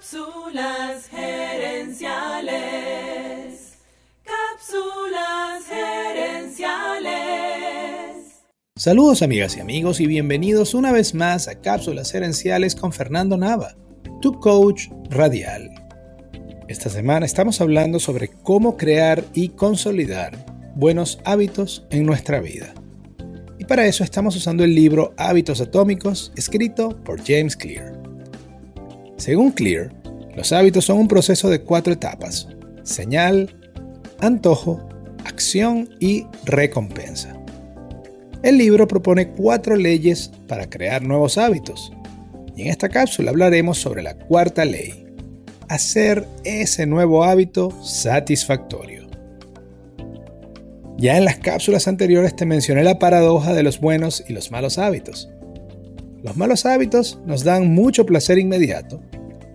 [0.00, 2.08] Cápsulas gerenciales.
[4.24, 7.10] Cápsulas gerenciales.
[8.76, 13.76] Saludos amigas y amigos y bienvenidos una vez más a Cápsulas gerenciales con Fernando Nava,
[14.22, 15.70] tu coach radial.
[16.66, 22.72] Esta semana estamos hablando sobre cómo crear y consolidar buenos hábitos en nuestra vida.
[23.58, 27.99] Y para eso estamos usando el libro Hábitos Atómicos, escrito por James Clear.
[29.20, 29.92] Según Clear,
[30.34, 32.48] los hábitos son un proceso de cuatro etapas.
[32.84, 33.54] Señal,
[34.18, 34.80] antojo,
[35.26, 37.38] acción y recompensa.
[38.42, 41.92] El libro propone cuatro leyes para crear nuevos hábitos.
[42.56, 45.04] Y en esta cápsula hablaremos sobre la cuarta ley.
[45.68, 49.06] Hacer ese nuevo hábito satisfactorio.
[50.96, 54.78] Ya en las cápsulas anteriores te mencioné la paradoja de los buenos y los malos
[54.78, 55.28] hábitos.
[56.22, 59.00] Los malos hábitos nos dan mucho placer inmediato,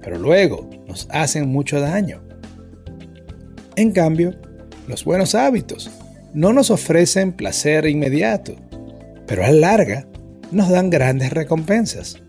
[0.05, 2.21] pero luego nos hacen mucho daño.
[3.75, 4.35] En cambio,
[4.87, 5.89] los buenos hábitos
[6.31, 8.55] no nos ofrecen placer inmediato,
[9.25, 10.07] pero a la larga
[10.51, 12.21] nos dan grandes recompensas.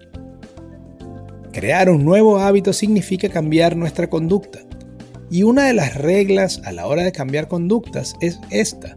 [1.53, 4.61] Crear un nuevo hábito significa cambiar nuestra conducta.
[5.31, 8.97] Y una de las reglas a la hora de cambiar conductas es esta.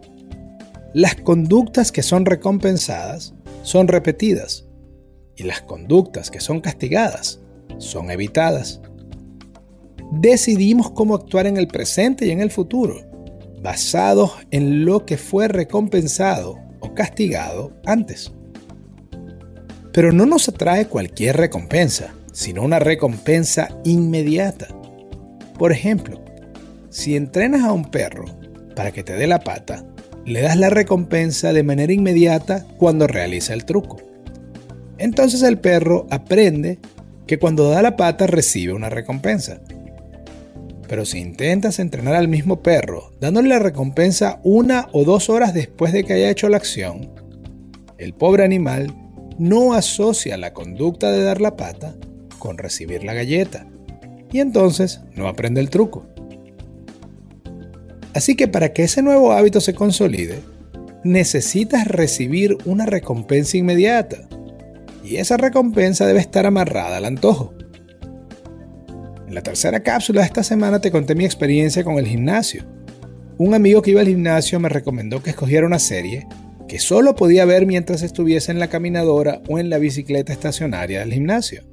[0.93, 4.67] Las conductas que son recompensadas son repetidas
[5.35, 7.41] y las conductas que son castigadas
[7.77, 8.81] son evitadas.
[10.11, 13.01] Decidimos cómo actuar en el presente y en el futuro,
[13.61, 18.31] basados en lo que fue recompensado o castigado antes.
[19.93, 24.67] Pero no nos atrae cualquier recompensa, sino una recompensa inmediata.
[25.57, 26.23] Por ejemplo,
[26.89, 28.25] si entrenas a un perro
[28.75, 29.85] para que te dé la pata,
[30.25, 33.97] le das la recompensa de manera inmediata cuando realiza el truco.
[34.97, 36.79] Entonces el perro aprende
[37.29, 39.61] que cuando da la pata recibe una recompensa.
[40.87, 45.93] Pero si intentas entrenar al mismo perro dándole la recompensa una o dos horas después
[45.93, 47.13] de que haya hecho la acción,
[47.99, 48.95] el pobre animal
[49.37, 51.93] no asocia la conducta de dar la pata
[52.39, 53.67] con recibir la galleta
[54.31, 56.07] y entonces no aprende el truco.
[58.15, 60.39] Así que para que ese nuevo hábito se consolide,
[61.03, 64.27] necesitas recibir una recompensa inmediata
[65.09, 67.55] y esa recompensa debe estar amarrada al antojo.
[69.27, 72.63] En la tercera cápsula de esta semana te conté mi experiencia con el gimnasio.
[73.39, 76.27] Un amigo que iba al gimnasio me recomendó que escogiera una serie
[76.67, 81.13] que solo podía ver mientras estuviese en la caminadora o en la bicicleta estacionaria del
[81.13, 81.63] gimnasio.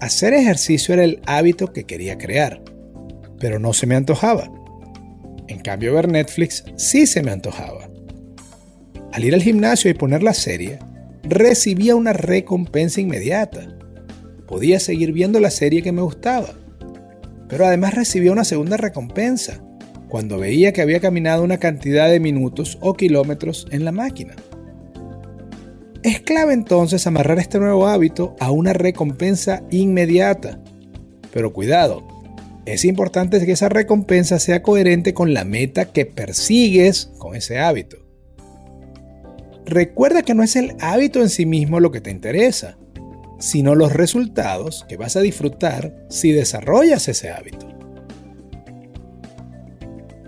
[0.00, 2.60] Hacer ejercicio era el hábito que quería crear,
[3.38, 4.50] pero no se me antojaba.
[5.46, 7.88] En cambio, ver Netflix sí se me antojaba.
[9.12, 10.80] Al ir al gimnasio y poner la serie,
[11.28, 13.68] recibía una recompensa inmediata.
[14.46, 16.54] Podía seguir viendo la serie que me gustaba.
[17.48, 19.62] Pero además recibía una segunda recompensa,
[20.08, 24.34] cuando veía que había caminado una cantidad de minutos o kilómetros en la máquina.
[26.02, 30.60] Es clave entonces amarrar este nuevo hábito a una recompensa inmediata.
[31.32, 32.06] Pero cuidado,
[32.64, 38.07] es importante que esa recompensa sea coherente con la meta que persigues con ese hábito.
[39.68, 42.78] Recuerda que no es el hábito en sí mismo lo que te interesa,
[43.38, 47.68] sino los resultados que vas a disfrutar si desarrollas ese hábito.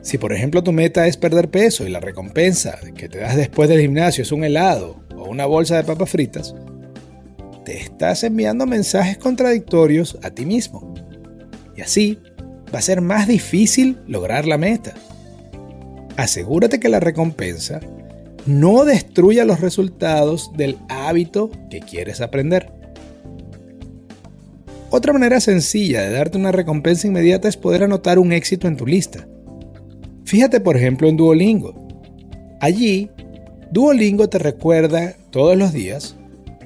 [0.03, 3.71] Si por ejemplo tu meta es perder peso y la recompensa que te das después
[3.71, 6.55] del gimnasio es un helado o una bolsa de papas fritas,
[7.65, 10.93] te estás enviando mensajes contradictorios a ti mismo.
[11.75, 12.19] Y así
[12.75, 14.93] va a ser más difícil lograr la meta.
[16.19, 17.81] Asegúrate que la recompensa
[18.47, 22.73] no destruya los resultados del hábito que quieres aprender.
[24.91, 28.87] Otra manera sencilla de darte una recompensa inmediata es poder anotar un éxito en tu
[28.87, 29.28] lista.
[30.25, 31.75] Fíjate por ejemplo en Duolingo.
[32.61, 33.09] Allí,
[33.71, 36.17] Duolingo te recuerda todos los días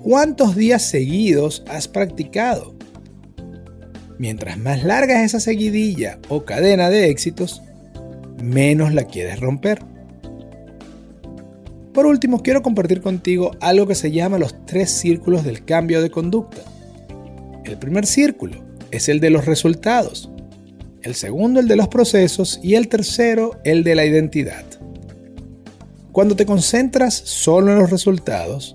[0.03, 2.75] cuántos días seguidos has practicado.
[4.19, 7.63] Mientras más larga es esa seguidilla o cadena de éxitos,
[8.43, 9.94] menos la quieres romper.
[11.95, 16.11] Por último, quiero compartir contigo algo que se llama los tres círculos del cambio de
[16.11, 16.61] conducta.
[17.65, 20.29] El primer círculo es el de los resultados,
[21.03, 24.65] el segundo el de los procesos y el tercero el de la identidad.
[26.11, 28.75] Cuando te concentras solo en los resultados,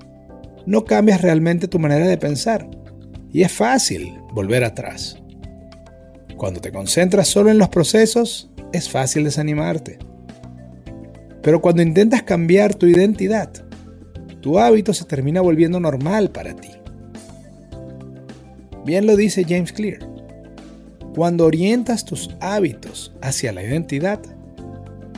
[0.65, 2.69] no cambias realmente tu manera de pensar
[3.33, 5.18] y es fácil volver atrás.
[6.38, 10.00] Cuando te concentras solo en los procesos, es fácil desanimarte.
[11.41, 13.50] Pero cuando intentas cambiar tu identidad,
[14.41, 16.69] tu hábito se termina volviendo normal para ti.
[18.86, 20.07] Bien lo dice James Clear.
[21.15, 24.19] cuando orientas tus hábitos hacia la identidad,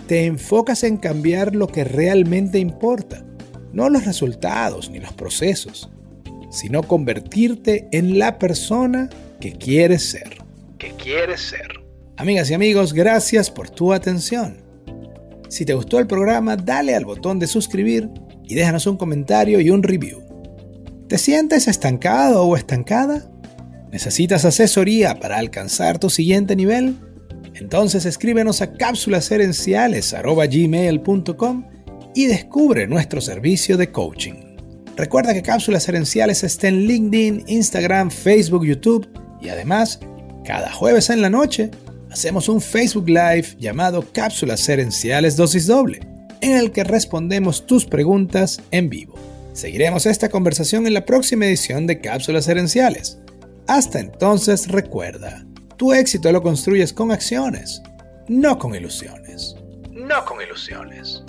[0.08, 3.24] te enfocas en cambiar lo que realmente importa,
[3.72, 5.90] no los resultados ni los procesos,
[6.50, 9.10] sino convertirte en la persona
[9.40, 10.38] que quieres ser.
[10.78, 11.82] Que quieres ser.
[12.18, 14.61] Amigas y amigos, gracias por tu atención.
[15.52, 18.10] Si te gustó el programa, dale al botón de suscribir
[18.46, 20.24] y déjanos un comentario y un review.
[21.10, 23.30] ¿Te sientes estancado o estancada?
[23.92, 26.96] ¿Necesitas asesoría para alcanzar tu siguiente nivel?
[27.54, 31.66] Entonces escríbenos a cápsulasherenciales.gmail.com
[32.16, 34.56] y descubre nuestro servicio de coaching.
[34.96, 39.10] Recuerda que Cápsulas Herenciales está en LinkedIn, Instagram, Facebook, YouTube
[39.42, 40.00] y además,
[40.46, 41.72] cada jueves en la noche
[42.12, 46.00] hacemos un Facebook Live llamado Cápsulas Herenciales Dosis Doble,
[46.42, 49.16] en el que respondemos tus preguntas en vivo.
[49.54, 53.20] Seguiremos esta conversación en la próxima edición de Cápsulas Herenciales.
[53.68, 55.46] Hasta entonces recuerda,
[55.78, 57.82] tu éxito lo construyes con acciones,
[58.28, 59.56] no con ilusiones.
[59.92, 61.24] No con ilusiones.